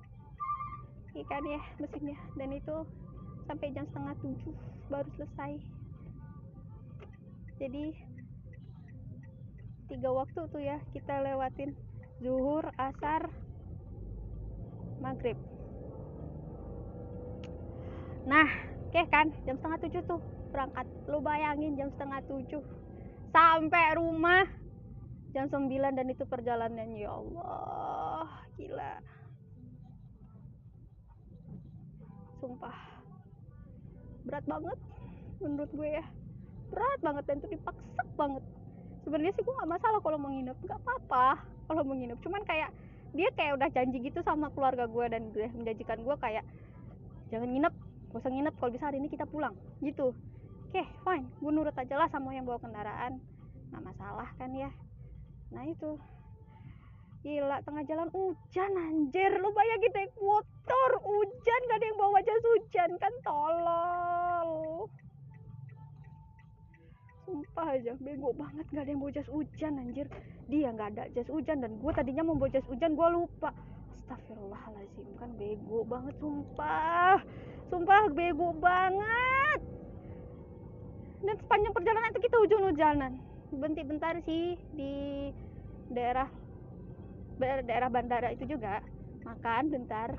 [1.12, 2.18] Ikan ya mesinnya.
[2.38, 2.76] Dan itu
[3.46, 4.54] sampai jam setengah tujuh
[4.88, 5.52] baru selesai.
[7.60, 7.84] Jadi
[9.92, 11.76] tiga waktu tuh ya kita lewatin
[12.24, 13.28] zuhur asar
[15.04, 15.36] maghrib.
[18.24, 20.20] Nah oke kan jam setengah tujuh tuh
[20.52, 20.84] berangkat.
[21.08, 22.60] Lu bayangin jam setengah tujuh
[23.32, 24.44] sampai rumah
[25.32, 26.92] jam sembilan dan itu perjalanan.
[26.92, 28.28] Ya Allah
[28.60, 29.00] gila.
[32.36, 32.76] Sumpah.
[34.28, 34.78] Berat banget
[35.40, 36.04] menurut gue ya.
[36.68, 38.44] Berat banget dan itu dipaksa banget.
[39.08, 42.20] Sebenarnya sih gue nggak masalah kalau mau nginep nggak apa-apa kalau mau nginep.
[42.20, 42.68] Cuman kayak
[43.16, 46.44] dia kayak udah janji gitu sama keluarga gue dan dia menjanjikan gue kayak
[47.32, 47.74] jangan nginep
[48.12, 49.56] gak usah nginep kalau bisa hari ini kita pulang.
[49.80, 50.12] Gitu.
[50.12, 51.26] Oke okay, fine.
[51.40, 53.20] Gue nurut aja lah sama yang bawa kendaraan.
[53.72, 54.68] Nggak masalah kan ya.
[55.52, 55.96] Nah itu.
[57.24, 59.32] Gila tengah jalan hujan anjir.
[59.40, 61.60] Lu bayangin naik motor hujan.
[61.68, 64.50] Gak ada yang bawa jas hujan kan tolol.
[67.24, 68.66] Sumpah aja bego banget.
[68.72, 70.06] Gak ada yang bawa jas hujan anjir.
[70.52, 73.56] Dia nggak ada jas hujan dan gue tadinya mau bawa jas hujan gue lupa.
[73.96, 77.22] Astagfirullahaladzim kan bego banget sumpah
[77.72, 79.60] sumpah bego banget.
[81.24, 83.12] Dan sepanjang perjalanan itu kita hujan-hujanan
[83.52, 84.92] berhenti bentar sih di
[85.88, 86.28] daerah
[87.40, 88.84] daerah bandara itu juga.
[89.24, 90.12] Makan bentar.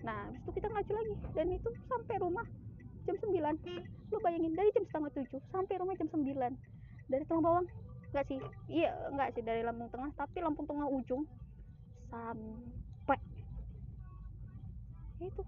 [0.00, 1.14] Nah habis itu kita ngacu lagi.
[1.36, 2.46] Dan itu sampai rumah
[3.04, 3.36] jam 9
[4.10, 6.24] lu bayangin dari jam setengah tujuh sampai rumah jam 9
[7.12, 7.66] dari tengah bawang?
[8.10, 8.40] Enggak sih.
[8.70, 10.10] Iya enggak sih dari Lampung Tengah.
[10.16, 11.26] Tapi Lampung Tengah ujung
[12.08, 13.18] sampai.
[15.20, 15.42] Itu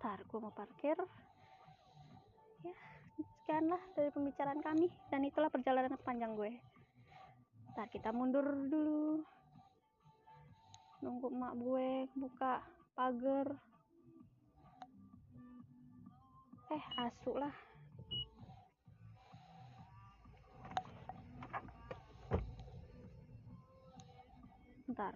[0.00, 0.96] ntar gue mau parkir.
[2.64, 2.76] Ya
[3.20, 4.88] sekianlah dari pembicaraan kami.
[5.12, 6.56] Dan itulah perjalanan panjang gue.
[7.76, 9.20] Ntar kita mundur dulu.
[11.04, 12.64] Nunggu emak gue buka
[12.96, 13.48] pagar.
[16.72, 17.69] Eh asu lah
[25.00, 25.14] ntar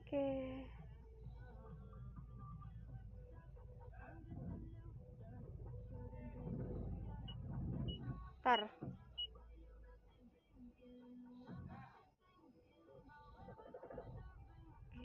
[0.00, 0.66] Oke.
[8.40, 8.79] Ntar.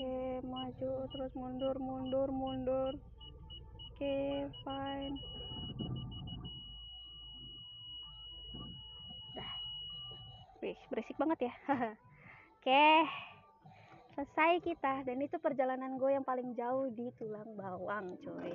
[0.06, 2.94] Oke, maju terus mundur, mundur, mundur.
[3.90, 5.18] Oke, fine.
[9.34, 9.54] Dah.
[10.62, 11.54] Wih, berisik banget ya.
[12.62, 12.86] Oke
[14.14, 18.54] selesai kita dan itu perjalanan gue yang paling jauh di tulang bawang coy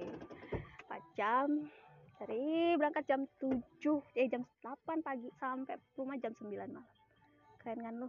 [0.88, 1.68] 4 jam
[2.16, 3.60] dari berangkat jam 7
[4.16, 6.80] eh jam 8 pagi sampai rumah jam 9 malam
[7.60, 8.08] keren kan lo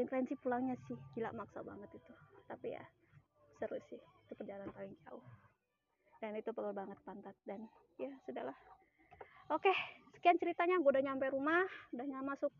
[0.00, 2.12] yang keren sih pulangnya sih gila maksa banget itu
[2.48, 2.82] tapi ya
[3.60, 4.00] seru sih.
[4.26, 5.22] Itu perjalanan paling jauh.
[6.18, 7.36] Dan itu pegel banget pantat.
[7.44, 7.68] Dan
[8.00, 8.56] ya sudahlah.
[9.52, 9.70] Oke
[10.16, 10.80] sekian ceritanya.
[10.80, 12.50] Gue udah nyampe rumah udah masuk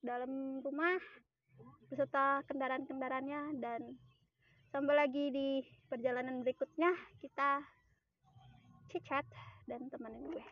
[0.00, 0.96] dalam rumah
[1.90, 3.58] beserta kendaraan-kendaraannya.
[3.58, 3.98] Dan
[4.70, 5.48] sampai lagi di
[5.90, 6.94] perjalanan berikutnya.
[7.18, 7.58] Kita
[8.94, 9.26] chit-chat
[9.66, 10.46] dan temenin gue.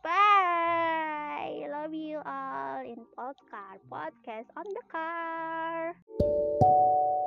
[0.00, 1.68] Bye.
[1.68, 7.17] Love you all in podcast podcast on the car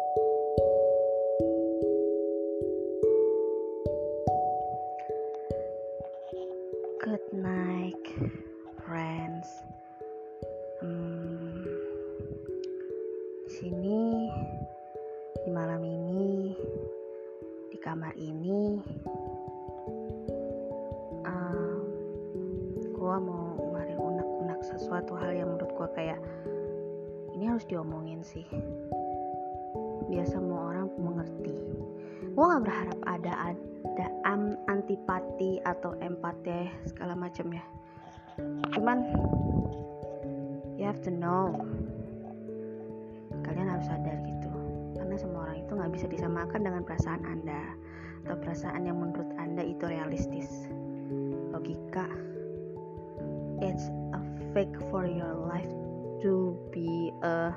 [7.11, 8.07] good night
[8.87, 9.43] friends.
[13.51, 14.31] Sini
[15.43, 16.55] di malam ini
[17.67, 18.79] di kamar ini.
[21.27, 21.83] Uh,
[22.95, 26.19] gua mau kemarin unek-unek sesuatu hal yang menurut gua kayak
[27.35, 28.47] ini harus diomongin sih.
[30.07, 31.59] Biar semua orang mengerti.
[32.39, 33.50] Gua nggak berharap ada
[35.61, 37.63] antipati atau empati segala macam ya.
[38.73, 38.97] Cuman
[40.77, 41.53] you have to know.
[43.71, 44.51] Harus sadar gitu.
[44.99, 47.61] Karena semua orang itu nggak bisa disamakan dengan perasaan anda.
[48.25, 50.67] Atau perasaan yang menurut anda itu realistis.
[51.55, 52.03] Logika.
[53.63, 54.21] It's a
[54.51, 55.71] fake for your life
[56.25, 57.55] to be a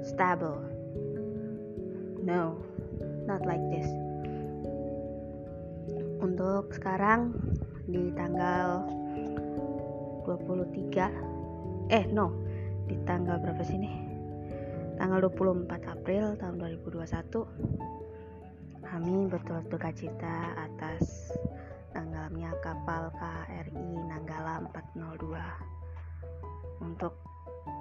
[0.00, 0.64] stable.
[2.24, 2.56] No.
[3.28, 4.07] Not like this
[6.18, 7.30] untuk sekarang
[7.86, 8.84] di tanggal
[10.26, 12.34] 23 eh no
[12.84, 13.96] di tanggal berapa sih nih
[14.98, 17.46] tanggal 24 April tahun 2021
[18.82, 21.30] kami betul duka cita atas
[21.94, 27.14] tenggelamnya kapal KRI Nanggala 402 untuk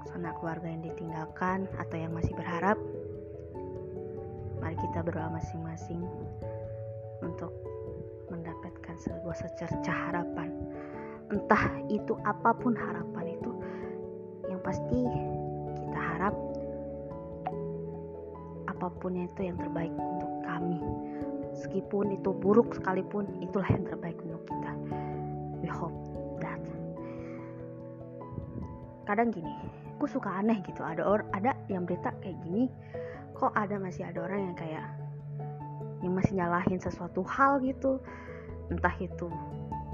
[0.08, 2.78] sanak keluarga yang ditinggalkan atau yang masih berharap
[4.62, 6.06] mari kita berdoa masing-masing
[7.24, 7.52] untuk
[8.32, 10.52] mendapatkan sebuah secercah harapan.
[11.28, 13.52] Entah itu apa pun harapan itu
[14.48, 15.00] yang pasti
[15.76, 16.36] kita harap
[18.68, 20.80] apa pun itu yang terbaik untuk kami.
[21.52, 24.72] Meskipun itu buruk sekalipun itulah yang terbaik untuk kita.
[25.60, 25.98] We hope
[26.40, 26.62] that.
[29.10, 29.52] Kadang gini
[29.98, 30.86] aku suka aneh gitu.
[30.86, 32.70] Ada orang ada yang berita kayak gini
[33.34, 34.86] kok ada masih ada orang yang kayak
[36.08, 38.00] yang masih nyalahin sesuatu hal gitu.
[38.72, 39.28] Entah itu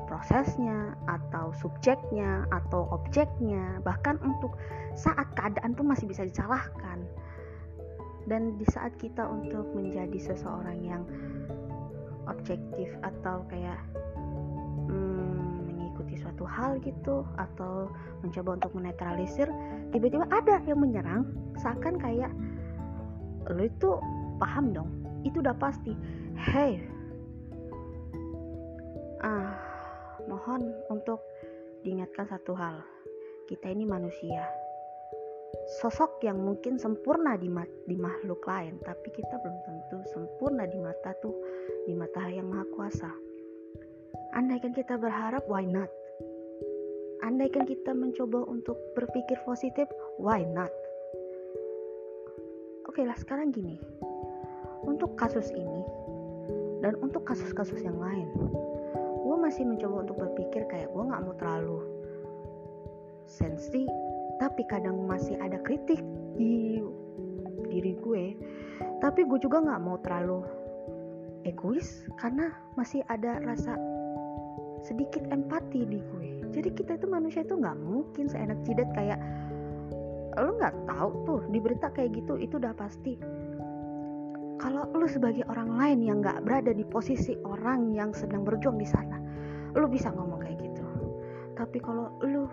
[0.05, 4.53] prosesnya atau subjeknya atau objeknya bahkan untuk
[4.93, 7.01] saat keadaan pun masih bisa disalahkan.
[8.29, 11.03] Dan di saat kita untuk menjadi seseorang yang
[12.29, 13.79] objektif atau kayak
[14.87, 17.91] hmm, mengikuti suatu hal gitu atau
[18.23, 19.47] mencoba untuk menetralisir
[19.91, 21.27] tiba-tiba ada yang menyerang
[21.59, 22.31] seakan kayak
[23.51, 23.99] lo itu
[24.39, 25.95] paham dong itu udah pasti.
[26.37, 26.93] Hey
[29.23, 29.55] ah
[30.27, 31.23] mohon untuk
[31.81, 32.83] diingatkan satu hal.
[33.47, 34.43] Kita ini manusia.
[35.79, 37.47] Sosok yang mungkin sempurna di,
[37.87, 41.35] di makhluk lain tapi kita belum tentu sempurna di mata tuh
[41.87, 43.11] di mata yang maha kuasa.
[44.35, 45.91] Andaikan kita berharap why not?
[47.23, 49.87] Andaikan kita mencoba untuk berpikir positif
[50.19, 50.73] why not?
[52.89, 53.79] Oke lah sekarang gini
[54.83, 55.83] untuk kasus ini
[56.83, 58.27] dan untuk kasus-kasus yang lain
[59.23, 61.79] gue masih mencoba untuk berpikir kayak gue nggak mau terlalu
[63.23, 63.87] sensi
[64.37, 66.03] tapi kadang masih ada kritik
[66.35, 66.83] di
[67.73, 68.23] diri gue.
[69.01, 70.45] Tapi gue juga nggak mau terlalu
[71.43, 73.75] egois karena masih ada rasa
[74.85, 76.27] sedikit empati di gue.
[76.53, 79.19] Jadi kita itu manusia itu nggak mungkin seenak jidat kayak
[80.33, 83.21] lo nggak tahu tuh di berita kayak gitu itu udah pasti
[84.63, 88.87] kalau lu sebagai orang lain yang nggak berada di posisi orang yang sedang berjuang di
[88.87, 89.19] sana
[89.75, 90.85] lu bisa ngomong kayak gitu.
[91.59, 92.47] Tapi kalau lu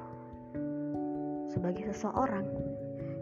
[1.47, 2.43] sebagai seseorang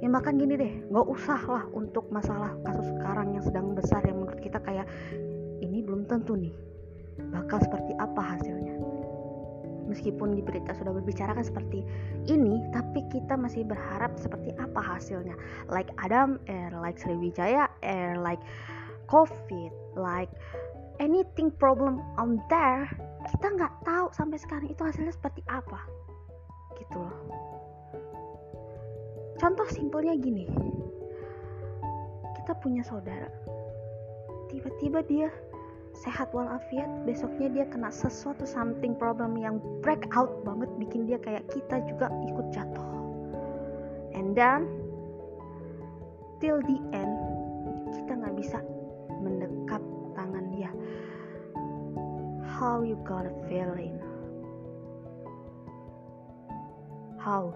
[0.00, 4.24] yang bahkan gini deh nggak usah lah untuk masalah kasus sekarang yang sedang besar yang
[4.24, 4.88] menurut kita kayak
[5.60, 6.54] ini belum tentu nih
[7.28, 8.72] bakal seperti apa hasilnya.
[9.88, 11.84] Meskipun di berita sudah berbicara kan seperti
[12.24, 15.36] ini tapi kita masih berharap seperti apa hasilnya.
[15.68, 18.40] Like Adam Air like Sriwijaya Air like
[19.10, 20.30] covid like
[21.00, 22.86] anything problem on there
[23.28, 25.84] kita nggak tahu sampai sekarang itu hasilnya seperti apa.
[26.80, 27.18] Gitu loh.
[29.38, 30.48] Contoh simpelnya gini.
[32.40, 33.28] Kita punya saudara.
[34.48, 35.28] Tiba-tiba dia
[35.92, 41.44] sehat walafiat besoknya dia kena sesuatu something problem yang break out banget bikin dia kayak
[41.52, 42.88] kita juga ikut jatuh.
[44.16, 44.64] And then
[46.40, 47.14] till the end
[47.92, 48.58] kita nggak bisa
[49.28, 49.82] mendekap
[50.16, 50.72] tangan dia
[52.56, 54.00] how you got a feeling
[57.20, 57.52] how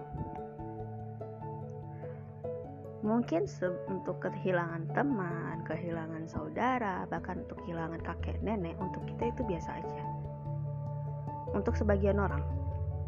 [3.03, 3.43] mungkin
[3.91, 10.03] untuk kehilangan teman, kehilangan saudara, bahkan untuk kehilangan kakek nenek, untuk kita itu biasa aja.
[11.51, 12.41] Untuk sebagian orang,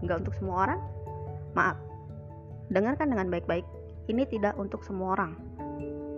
[0.03, 0.79] nggak untuk semua orang.
[1.55, 1.79] Maaf,
[2.69, 3.63] dengarkan dengan baik-baik.
[4.11, 5.33] Ini tidak untuk semua orang.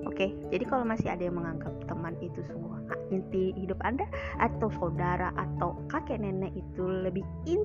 [0.08, 2.80] Oke, jadi kalau masih ada yang menganggap teman itu semua
[3.12, 4.08] inti hidup Anda
[4.40, 7.64] atau saudara atau kakek nenek itu lebih in,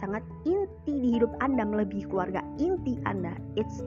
[0.00, 3.84] sangat inti di hidup Anda melebihi keluarga inti Anda, it's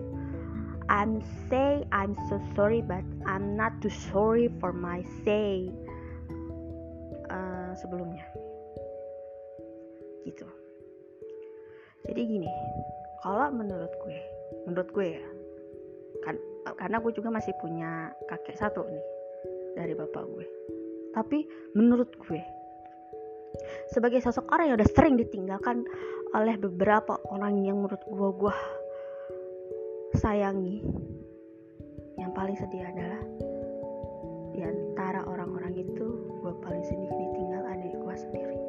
[0.86, 5.74] I'm say I'm so sorry but I'm not too sorry for my say
[7.30, 8.26] uh, sebelumnya.
[10.30, 10.46] Gitu.
[12.06, 12.50] Jadi gini
[13.26, 14.20] kalau menurut gue
[14.70, 15.24] menurut gue ya
[16.74, 19.06] karena gue juga masih punya kakek satu nih
[19.78, 20.46] dari bapak gue.
[21.14, 21.46] Tapi
[21.78, 22.42] menurut gue
[23.94, 25.86] sebagai sosok orang yang udah sering ditinggalkan
[26.36, 28.56] oleh beberapa orang yang menurut gue gue
[30.20, 30.84] sayangi
[32.36, 33.22] paling sedih adalah
[34.52, 36.06] di antara orang-orang itu
[36.44, 38.60] gue paling sedih ditinggal adik gue sendiri.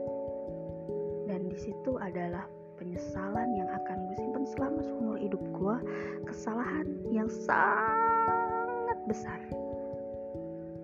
[1.27, 2.47] Dan di situ adalah
[2.77, 5.77] penyesalan yang akan gue simpan selama seumur hidup gue
[6.29, 9.41] kesalahan yang sangat besar.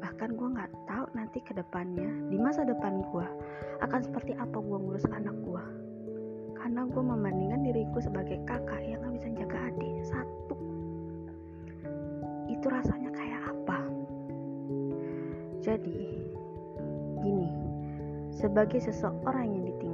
[0.01, 3.27] Bahkan gue nggak tahu nanti ke depannya di masa depan gue
[3.85, 5.65] akan seperti apa gue ngurus anak gue
[6.63, 10.57] karena gue membandingkan diriku sebagai kakak yang gak bisa jaga adik satu.
[12.47, 13.79] Itu rasanya kayak apa?
[15.59, 16.23] Jadi
[17.23, 17.51] gini
[18.31, 19.92] sebagai seseorang yang ditinggalkan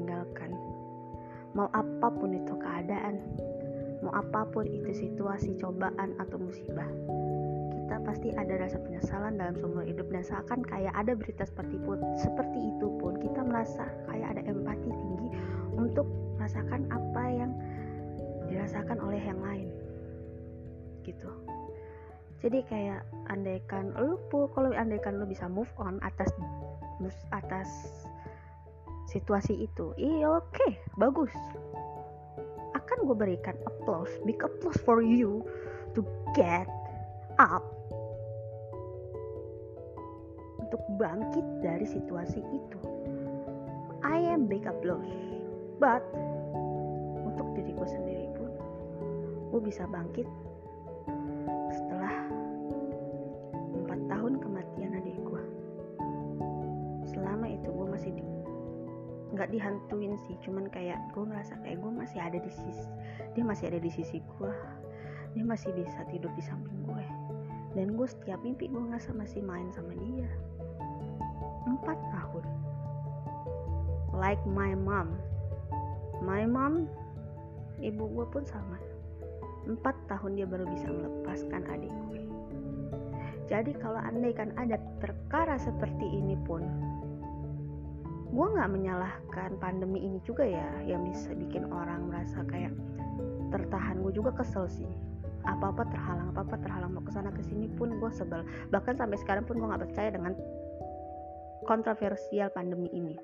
[1.58, 3.18] mau apa pun itu keadaan.
[3.98, 6.86] Mau apa pun itu situasi cobaan atau musibah.
[7.74, 11.98] Kita pasti ada rasa penyesalan dalam seumur hidup dan seakan kayak ada berita seperti pun
[12.14, 15.28] seperti itu pun kita merasa kayak ada empati tinggi
[15.74, 16.06] untuk
[16.38, 17.50] merasakan apa yang
[18.46, 19.68] dirasakan oleh yang lain.
[21.02, 21.26] Gitu.
[22.38, 23.02] Jadi kayak
[23.34, 26.30] andaikan lu kalau andaikan lu bisa move on atas
[27.34, 27.66] atas
[29.08, 29.96] situasi itu.
[29.96, 31.32] Iya oke okay, bagus.
[32.76, 35.40] Akan gue berikan applause big applause for you
[35.96, 36.04] to
[36.36, 36.68] get
[37.40, 37.64] up.
[40.60, 42.80] Untuk bangkit dari situasi itu.
[44.04, 45.08] I am big applause
[45.80, 46.04] but
[47.24, 48.50] untuk diriku sendiri pun
[49.54, 50.26] gue bisa bangkit
[59.58, 62.86] dihantuin sih cuman kayak gue ngerasa kayak gue masih ada di sisi
[63.34, 64.54] dia masih ada di sisi gue
[65.36, 67.04] dia masih bisa tidur di samping gue.
[67.76, 70.28] Dan gue setiap mimpi gue ngerasa masih main sama dia.
[71.68, 72.44] Empat tahun.
[74.16, 75.14] Like my mom.
[76.24, 76.88] My mom
[77.78, 78.80] ibu gue pun sama.
[79.68, 82.22] Empat tahun dia baru bisa melepaskan adik gue.
[83.48, 86.66] Jadi kalau andai kan ada perkara seperti ini pun
[88.38, 92.70] gue nggak menyalahkan pandemi ini juga ya yang bisa bikin orang merasa kayak
[93.50, 93.98] tertahan.
[93.98, 94.86] Gue juga kesel sih.
[95.42, 96.94] Apa apa terhalang apa apa terhalang.
[96.94, 98.46] Mau ke sana ke sini pun gue sebel.
[98.70, 100.38] Bahkan sampai sekarang pun gue nggak percaya dengan
[101.66, 103.18] kontroversial pandemi ini.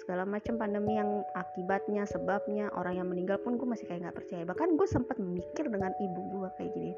[0.00, 4.48] Segala macam pandemi yang akibatnya sebabnya orang yang meninggal pun gue masih kayak nggak percaya.
[4.48, 6.96] Bahkan gue sempat memikir dengan ibu gue kayak gini.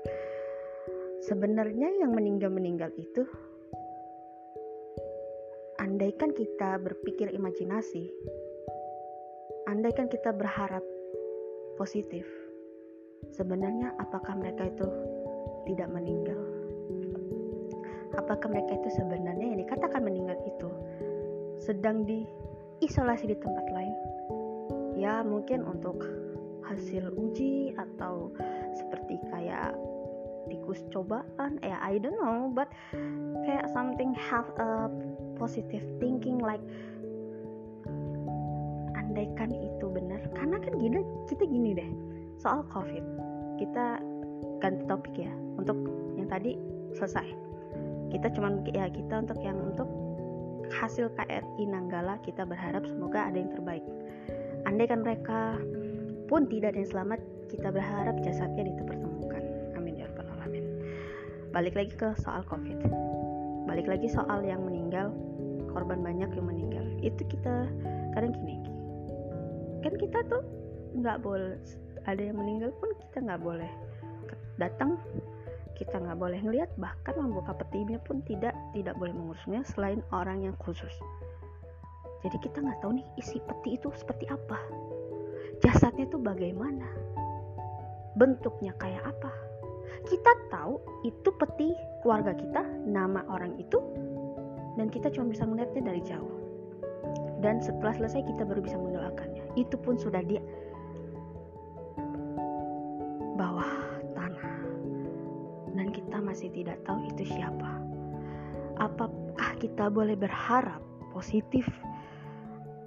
[1.26, 3.26] Sebenarnya yang meninggal meninggal itu
[5.84, 8.08] andaikan kita berpikir imajinasi,
[9.68, 10.80] andaikan kita berharap
[11.76, 12.24] positif,
[13.36, 14.88] sebenarnya apakah mereka itu
[15.68, 16.40] tidak meninggal?
[18.16, 20.70] Apakah mereka itu sebenarnya yang dikatakan meninggal itu
[21.60, 23.96] sedang diisolasi di tempat lain?
[24.96, 26.00] Ya, mungkin untuk
[26.64, 28.32] hasil uji atau
[28.72, 29.76] seperti kayak
[30.48, 32.68] tikus cobaan ya I don't know but
[33.48, 34.88] kayak something have a
[35.36, 36.62] positive thinking like
[38.98, 40.20] andaikan itu benar.
[40.34, 41.90] Karena kan gini kita gini deh
[42.42, 43.02] soal covid
[43.56, 44.02] kita
[44.58, 45.78] ganti topik ya untuk
[46.18, 46.58] yang tadi
[46.96, 47.26] selesai.
[48.10, 49.86] Kita cuman ya kita untuk yang untuk
[50.70, 53.84] hasil KRI Nanggala kita berharap semoga ada yang terbaik.
[54.64, 55.60] Andaikan mereka
[56.26, 57.20] pun tidak ada yang selamat
[57.52, 59.42] kita berharap jasadnya ditemukan
[59.76, 60.64] amin ya rabbal alamin.
[61.52, 63.03] Balik lagi ke soal covid
[63.74, 65.10] balik lagi soal yang meninggal
[65.74, 66.86] korban banyak yang meninggal.
[67.02, 67.66] Itu kita
[68.14, 68.62] kadang gini
[69.82, 70.46] kan kita tuh
[70.94, 71.58] nggak boleh
[72.06, 73.68] ada yang meninggal pun kita nggak boleh
[74.62, 74.94] datang
[75.74, 80.54] kita nggak boleh ngelihat bahkan membuka petinya pun tidak tidak boleh mengurusnya selain orang yang
[80.62, 80.94] khusus.
[82.22, 84.56] Jadi kita nggak tahu nih isi peti itu seperti apa.
[85.58, 86.86] Jasadnya itu bagaimana?
[88.14, 89.34] Bentuknya kayak apa
[90.02, 91.70] kita tahu itu peti
[92.02, 93.78] keluarga kita nama orang itu
[94.74, 96.34] dan kita cuma bisa melihatnya dari jauh.
[97.38, 99.44] Dan setelah selesai kita baru bisa mendoakannya.
[99.54, 100.40] Itu pun sudah di
[103.36, 103.70] bawah
[104.16, 104.50] tanah.
[105.76, 107.84] Dan kita masih tidak tahu itu siapa.
[108.80, 110.80] Apakah kita boleh berharap
[111.14, 111.68] positif?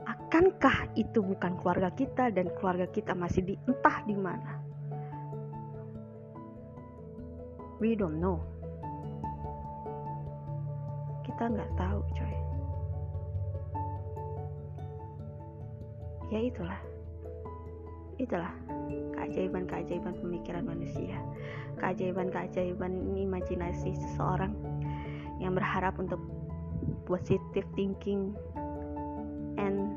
[0.07, 4.56] Akankah itu bukan keluarga kita dan keluarga kita masih di entah di mana
[7.79, 8.41] we don't know.
[11.21, 12.35] Kita nggak tahu coy.
[16.33, 16.81] Ya itulah.
[18.17, 18.53] Itulah
[19.13, 21.21] keajaiban-keajaiban pemikiran manusia.
[21.77, 24.57] Keajaiban-keajaiban imajinasi seseorang
[25.37, 26.17] yang berharap untuk
[27.05, 28.33] positive thinking
[29.61, 29.93] and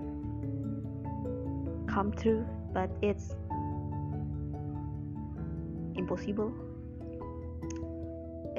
[1.88, 2.44] come true
[2.76, 3.32] but it's
[5.96, 6.52] impossible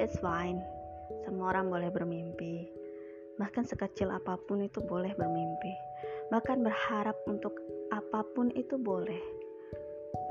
[0.00, 0.60] it's fine.
[1.24, 2.68] Semua orang boleh bermimpi.
[3.36, 5.72] Bahkan sekecil apa pun itu boleh bermimpi.
[6.32, 7.52] Bahkan berharap untuk
[7.92, 9.20] apa pun itu boleh.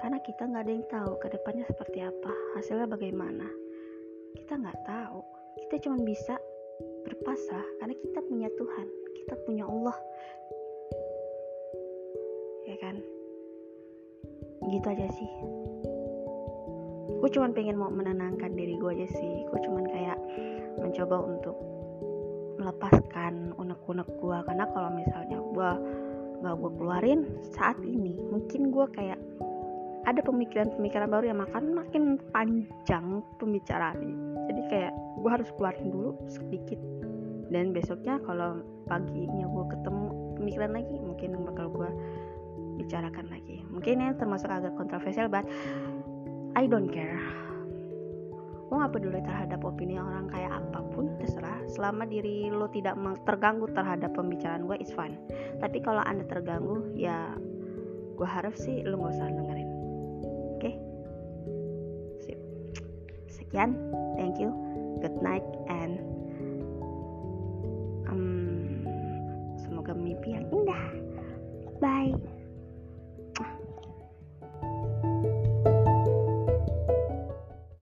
[0.01, 3.45] Karena kita nggak ada yang tahu ke depannya seperti apa hasilnya bagaimana.
[4.37, 5.21] Kita nggak tahu.
[5.67, 6.37] Kita cuma bisa
[7.05, 8.87] berpasrah karena kita punya Tuhan.
[9.21, 9.97] Kita punya Allah.
[12.65, 12.97] Ya kan?
[14.61, 15.31] Gitu aja sih
[17.19, 19.33] gue cuma pengen mau menenangkan diri gue aja sih.
[19.49, 20.19] Gue cuma kayak
[20.79, 21.57] mencoba untuk
[22.61, 25.71] melepaskan unek-unek gue karena kalau misalnya gue
[26.41, 27.21] gak gue keluarin
[27.53, 29.17] saat ini mungkin gue kayak
[30.05, 32.03] ada pemikiran-pemikiran baru yang makan makin
[32.33, 36.79] panjang pembicaraan jadi kayak gue harus keluarin dulu sedikit.
[37.51, 40.05] Dan besoknya kalau paginya gue ketemu
[40.39, 41.89] pemikiran lagi mungkin bakal gue
[42.81, 43.63] bicarakan lagi.
[43.71, 45.47] Mungkin ini termasuk agak kontroversial but
[46.55, 47.17] I don't care.
[48.67, 51.59] Gue gak peduli terhadap opini orang kayak apa pun terserah.
[51.67, 52.95] Selama diri lo tidak
[53.27, 55.19] terganggu terhadap pembicaraan gue is fine.
[55.59, 57.35] Tapi kalau anda terganggu ya
[58.15, 59.69] gue harap sih lo gak usah dengerin.
[60.55, 60.59] Oke?
[60.59, 60.73] Okay?
[63.27, 63.75] Sekian.
[64.15, 64.53] Thank you.
[65.01, 65.80] Good night and